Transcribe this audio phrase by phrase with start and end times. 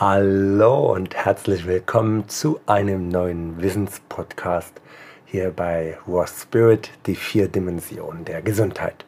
[0.00, 4.72] Hallo und herzlich willkommen zu einem neuen Wissenspodcast
[5.24, 9.04] hier bei Raw Spirit, die vier Dimensionen der Gesundheit.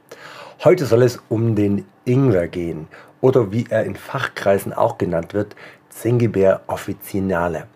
[0.63, 2.87] Heute soll es um den Ingwer gehen
[3.21, 5.57] oder wie er in Fachkreisen auch genannt wird,
[5.89, 7.67] Zingiber officinale.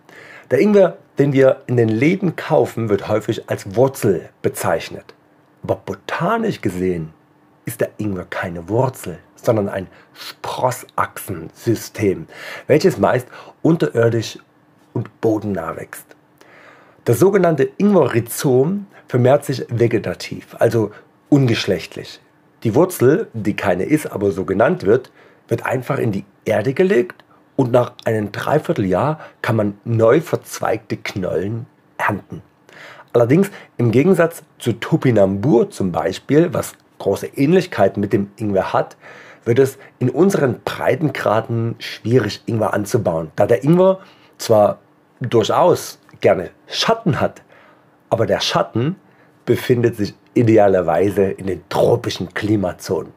[0.53, 5.15] Der Ingwer, den wir in den Läden kaufen, wird häufig als Wurzel bezeichnet.
[5.65, 7.13] Aber botanisch gesehen
[7.71, 12.27] ist der Ingwer keine Wurzel, sondern ein Sprossachsensystem,
[12.67, 13.29] welches meist
[13.63, 14.41] unterirdisch
[14.93, 16.05] und bodennah wächst.
[17.05, 20.91] Das sogenannte Ingwer-Rhizom vermehrt sich vegetativ, also
[21.29, 22.21] ungeschlechtlich.
[22.65, 25.13] Die Wurzel, die keine ist, aber so genannt wird,
[25.47, 27.23] wird einfach in die Erde gelegt
[27.55, 31.67] und nach einem Dreivierteljahr kann man neu verzweigte Knollen
[31.99, 32.43] ernten.
[33.13, 38.97] Allerdings im Gegensatz zu Topinambur zum Beispiel, was große Ähnlichkeit mit dem Ingwer hat,
[39.45, 43.99] wird es in unseren Breitengraden schwierig, Ingwer anzubauen, da der Ingwer
[44.39, 44.79] zwar
[45.21, 47.43] durchaus gerne Schatten hat,
[48.09, 48.97] aber der Schatten
[49.45, 53.13] befindet sich idealerweise in den tropischen Klimazonen.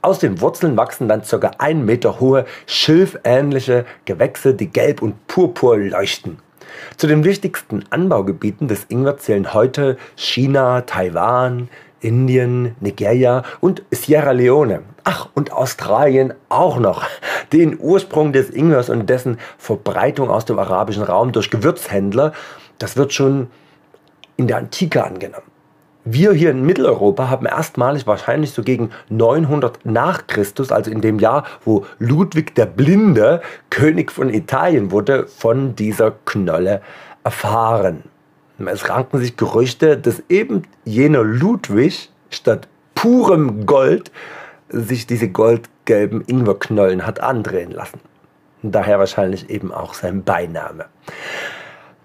[0.00, 1.50] Aus den Wurzeln wachsen dann ca.
[1.58, 6.38] 1 Meter hohe, schilfähnliche Gewächse, die gelb und purpur leuchten.
[6.96, 11.68] Zu den wichtigsten Anbaugebieten des Ingwer zählen heute China, Taiwan,
[12.02, 14.82] Indien, Nigeria und Sierra Leone.
[15.04, 17.04] Ach, und Australien auch noch.
[17.52, 22.32] Den Ursprung des Ingwers und dessen Verbreitung aus dem arabischen Raum durch Gewürzhändler,
[22.78, 23.48] das wird schon
[24.36, 25.46] in der Antike angenommen.
[26.04, 31.20] Wir hier in Mitteleuropa haben erstmalig wahrscheinlich so gegen 900 nach Christus, also in dem
[31.20, 36.82] Jahr, wo Ludwig der Blinde König von Italien wurde, von dieser Knolle
[37.22, 38.02] erfahren.
[38.68, 44.10] Es ranken sich Gerüchte, dass eben jener Ludwig statt purem Gold
[44.68, 48.00] sich diese goldgelben Ingwerknollen hat andrehen lassen.
[48.62, 50.86] Daher wahrscheinlich eben auch sein Beiname.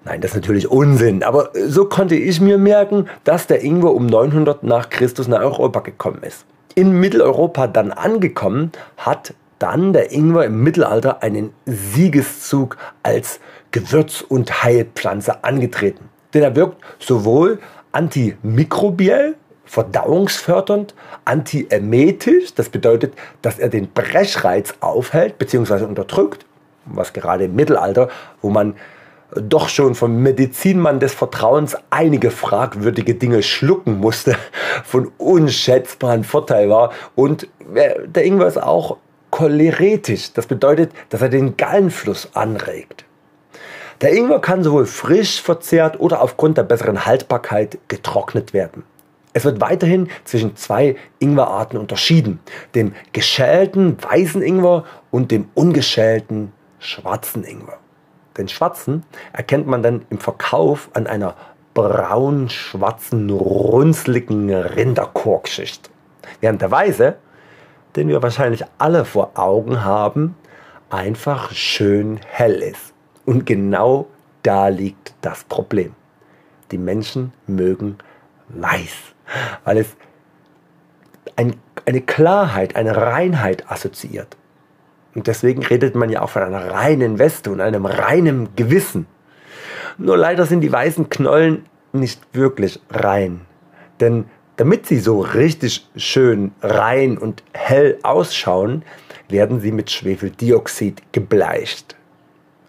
[0.03, 4.05] Nein, das ist natürlich Unsinn, aber so konnte ich mir merken, dass der Ingwer um
[4.05, 6.45] 900 nach Christus nach Europa gekommen ist.
[6.75, 13.39] In Mitteleuropa dann angekommen, hat dann der Ingwer im Mittelalter einen Siegeszug als
[13.71, 16.09] Gewürz- und Heilpflanze angetreten.
[16.33, 17.59] Denn er wirkt sowohl
[17.91, 20.93] antimikrobiell, verdauungsfördernd,
[21.25, 25.83] antiemetisch, das bedeutet, dass er den Brechreiz aufhält bzw.
[25.83, 26.45] unterdrückt,
[26.85, 28.09] was gerade im Mittelalter,
[28.41, 28.75] wo man
[29.35, 34.35] doch schon vom Medizinmann des Vertrauens einige fragwürdige Dinge schlucken musste,
[34.83, 36.91] von unschätzbarem Vorteil war.
[37.15, 38.97] Und äh, der Ingwer ist auch
[39.31, 40.33] choleretisch.
[40.33, 43.06] Das bedeutet, dass er den Gallenfluss anregt.
[44.01, 48.83] Der Ingwer kann sowohl frisch verzehrt oder aufgrund der besseren Haltbarkeit getrocknet werden.
[49.33, 52.39] Es wird weiterhin zwischen zwei Ingwerarten unterschieden,
[52.75, 57.79] dem geschälten weißen Ingwer und dem ungeschälten schwarzen Ingwer.
[58.37, 59.03] Den schwarzen
[59.33, 61.35] erkennt man dann im Verkauf an einer
[61.73, 65.89] braun-schwarzen, runzligen Rinderkorkschicht.
[66.39, 67.15] Während der weiße,
[67.95, 70.35] den wir wahrscheinlich alle vor Augen haben,
[70.91, 72.93] einfach schön hell ist.
[73.27, 74.07] Und genau
[74.41, 75.91] da liegt das Problem.
[76.71, 77.97] Die Menschen mögen
[78.47, 78.95] weiß,
[79.65, 79.97] weil es
[81.35, 84.37] ein, eine Klarheit, eine Reinheit assoziiert.
[85.13, 89.07] Und deswegen redet man ja auch von einer reinen Weste und einem reinen Gewissen.
[89.97, 93.41] Nur leider sind die weißen Knollen nicht wirklich rein.
[93.99, 94.23] Denn
[94.55, 98.83] damit sie so richtig schön rein und hell ausschauen,
[99.27, 101.96] werden sie mit Schwefeldioxid gebleicht.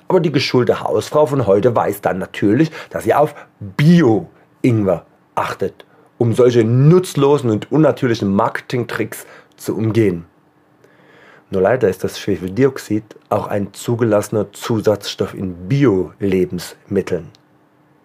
[0.08, 5.04] Aber die geschulte Hausfrau von heute weiß dann natürlich, dass sie auf Bio-Ingwer
[5.34, 5.84] achtet,
[6.16, 9.26] um solche nutzlosen und unnatürlichen Marketingtricks
[9.56, 10.24] zu umgehen.
[11.50, 17.28] Nur leider ist das Schwefeldioxid auch ein zugelassener Zusatzstoff in Bio-Lebensmitteln.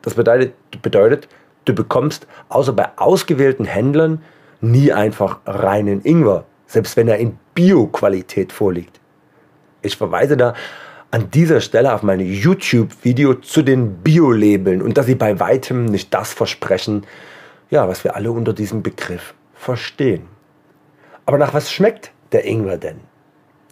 [0.02, 1.28] Das bedeutet, bedeutet,
[1.66, 4.22] du bekommst außer bei ausgewählten Händlern
[4.62, 9.00] nie einfach reinen Ingwer, selbst wenn er in Bio-Qualität vorliegt.
[9.82, 10.54] Ich verweise da
[11.14, 16.12] an dieser Stelle auf mein YouTube-Video zu den Bio-Labeln und dass sie bei weitem nicht
[16.12, 17.06] das versprechen,
[17.70, 20.24] ja, was wir alle unter diesem Begriff verstehen.
[21.28, 23.00] Aber nach was schmeckt der Ingwer denn?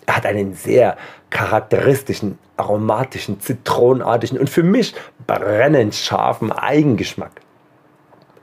[0.06, 0.98] Er hat einen sehr
[1.32, 4.94] charakteristischen, aromatischen, zitronenartigen und für mich
[5.26, 7.42] brennend scharfen Eigengeschmack.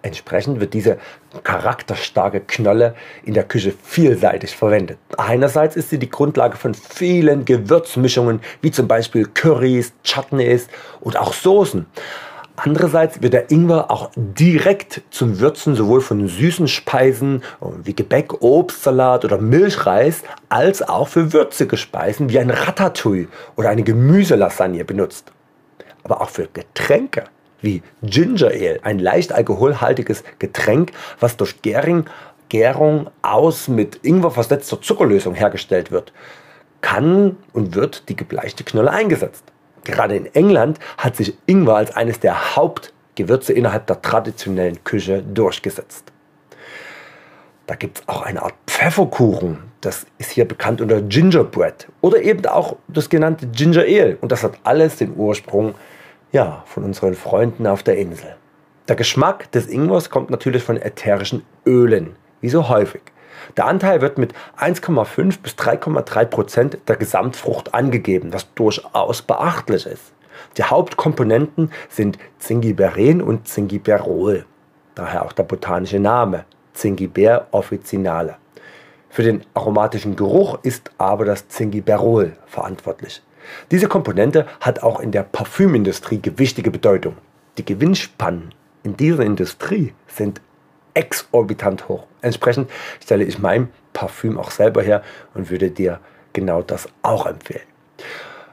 [0.09, 0.97] Entsprechend wird diese
[1.45, 2.95] charakterstarke Knolle
[3.27, 4.97] in der Küche vielseitig verwendet.
[5.19, 10.69] Einerseits ist sie die Grundlage von vielen Gewürzmischungen, wie zum Beispiel Currys, Chutneys
[11.01, 11.85] und auch Soßen.
[12.57, 17.43] Andererseits wird der Ingwer auch direkt zum Würzen sowohl von süßen Speisen
[17.85, 23.83] wie Gebäck, Obstsalat oder Milchreis als auch für würzige Speisen wie ein Ratatouille oder eine
[23.83, 25.31] Gemüselasagne benutzt.
[26.03, 27.25] Aber auch für Getränke
[27.61, 32.05] wie Ginger Ale, ein leicht alkoholhaltiges Getränk, was durch Gäring,
[32.49, 36.13] Gärung aus mit Ingwer versetzter Zuckerlösung hergestellt wird,
[36.81, 39.45] kann und wird die gebleichte Knolle eingesetzt.
[39.85, 46.13] Gerade in England hat sich Ingwer als eines der Hauptgewürze innerhalb der traditionellen Küche durchgesetzt.
[47.67, 52.45] Da gibt es auch eine Art Pfefferkuchen, das ist hier bekannt unter Gingerbread oder eben
[52.47, 55.75] auch das genannte Ginger Ale und das hat alles den Ursprung
[56.33, 58.37] ja, von unseren Freunden auf der Insel.
[58.89, 63.03] Der Geschmack des Ingwers kommt natürlich von ätherischen Ölen, wie so häufig.
[63.57, 70.13] Der Anteil wird mit 1,5 bis 3,3 Prozent der Gesamtfrucht angegeben, was durchaus beachtlich ist.
[70.57, 74.45] Die Hauptkomponenten sind Zingiberen und Zingiberol,
[74.95, 78.37] daher auch der botanische Name Zingiber officinale.
[79.11, 83.23] Für den aromatischen Geruch ist aber das Zingiberol verantwortlich.
[83.70, 87.17] Diese Komponente hat auch in der Parfümindustrie gewichtige Bedeutung.
[87.58, 90.40] Die Gewinnspannen in dieser Industrie sind
[90.94, 92.06] exorbitant hoch.
[92.23, 92.70] Entsprechend
[93.02, 95.02] stelle ich mein Parfüm auch selber her
[95.35, 96.00] und würde dir
[96.32, 97.62] genau das auch empfehlen.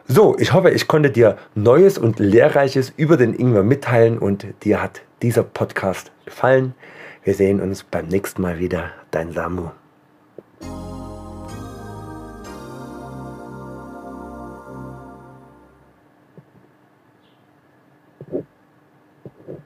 [0.07, 4.81] So, ich hoffe, ich konnte dir Neues und Lehrreiches über den Ingwer mitteilen und dir
[4.81, 6.75] hat dieser Podcast gefallen.
[7.23, 8.91] Wir sehen uns beim nächsten Mal wieder.
[9.09, 9.69] Dein Samu.